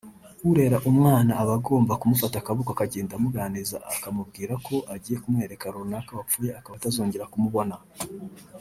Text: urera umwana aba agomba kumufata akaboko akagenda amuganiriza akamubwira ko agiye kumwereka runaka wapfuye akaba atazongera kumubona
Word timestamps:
urera 0.49 0.77
umwana 0.89 1.31
aba 1.41 1.53
agomba 1.59 1.99
kumufata 2.01 2.35
akaboko 2.39 2.69
akagenda 2.71 3.13
amuganiriza 3.15 3.77
akamubwira 3.95 4.53
ko 4.65 4.75
agiye 4.93 5.17
kumwereka 5.23 5.65
runaka 5.75 6.11
wapfuye 6.17 6.49
akaba 6.59 6.75
atazongera 6.77 7.31
kumubona 7.33 7.75